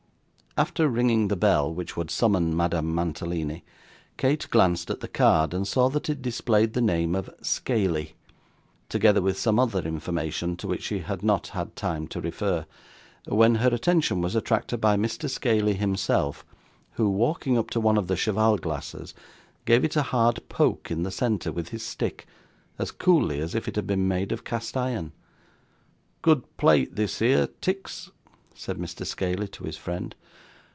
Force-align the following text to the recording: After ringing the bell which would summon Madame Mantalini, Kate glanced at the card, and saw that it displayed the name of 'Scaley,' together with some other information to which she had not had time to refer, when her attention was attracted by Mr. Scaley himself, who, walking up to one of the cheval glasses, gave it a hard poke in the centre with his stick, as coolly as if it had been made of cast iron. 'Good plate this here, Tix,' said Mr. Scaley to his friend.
After 0.57 0.89
ringing 0.89 1.29
the 1.29 1.37
bell 1.37 1.73
which 1.73 1.95
would 1.95 2.11
summon 2.11 2.53
Madame 2.53 2.93
Mantalini, 2.93 3.63
Kate 4.17 4.49
glanced 4.49 4.89
at 4.89 4.99
the 4.99 5.07
card, 5.07 5.53
and 5.53 5.65
saw 5.65 5.87
that 5.87 6.09
it 6.09 6.21
displayed 6.21 6.73
the 6.73 6.81
name 6.81 7.15
of 7.15 7.29
'Scaley,' 7.41 8.15
together 8.89 9.21
with 9.21 9.39
some 9.39 9.57
other 9.57 9.79
information 9.79 10.57
to 10.57 10.67
which 10.67 10.83
she 10.83 10.99
had 10.99 11.23
not 11.23 11.47
had 11.47 11.73
time 11.77 12.05
to 12.09 12.19
refer, 12.19 12.65
when 13.29 13.55
her 13.55 13.69
attention 13.69 14.19
was 14.19 14.35
attracted 14.35 14.81
by 14.81 14.97
Mr. 14.97 15.29
Scaley 15.29 15.75
himself, 15.77 16.45
who, 16.95 17.09
walking 17.09 17.57
up 17.57 17.69
to 17.69 17.79
one 17.79 17.95
of 17.97 18.07
the 18.07 18.17
cheval 18.17 18.57
glasses, 18.57 19.13
gave 19.63 19.85
it 19.85 19.95
a 19.95 20.03
hard 20.11 20.49
poke 20.49 20.91
in 20.91 21.03
the 21.03 21.11
centre 21.11 21.53
with 21.53 21.69
his 21.69 21.81
stick, 21.81 22.27
as 22.77 22.91
coolly 22.91 23.39
as 23.39 23.55
if 23.55 23.69
it 23.69 23.77
had 23.77 23.87
been 23.87 24.05
made 24.05 24.33
of 24.33 24.43
cast 24.43 24.75
iron. 24.75 25.13
'Good 26.21 26.57
plate 26.57 26.97
this 26.97 27.19
here, 27.19 27.47
Tix,' 27.61 28.11
said 28.53 28.75
Mr. 28.77 29.05
Scaley 29.05 29.47
to 29.53 29.63
his 29.63 29.77
friend. 29.77 30.13